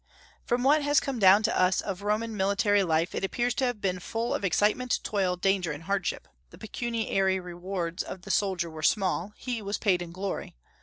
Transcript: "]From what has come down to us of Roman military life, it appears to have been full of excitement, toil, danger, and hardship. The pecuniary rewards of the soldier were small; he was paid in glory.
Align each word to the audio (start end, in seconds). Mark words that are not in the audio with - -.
"]From 0.47 0.63
what 0.63 0.81
has 0.81 0.99
come 0.99 1.19
down 1.19 1.43
to 1.43 1.55
us 1.55 1.79
of 1.79 2.01
Roman 2.01 2.35
military 2.35 2.81
life, 2.81 3.13
it 3.13 3.23
appears 3.23 3.53
to 3.53 3.65
have 3.65 3.79
been 3.81 3.99
full 3.99 4.33
of 4.33 4.43
excitement, 4.43 4.99
toil, 5.03 5.35
danger, 5.35 5.71
and 5.71 5.83
hardship. 5.83 6.27
The 6.49 6.57
pecuniary 6.57 7.39
rewards 7.39 8.01
of 8.01 8.23
the 8.23 8.31
soldier 8.31 8.71
were 8.71 8.81
small; 8.81 9.33
he 9.37 9.61
was 9.61 9.77
paid 9.77 10.01
in 10.01 10.11
glory. 10.11 10.55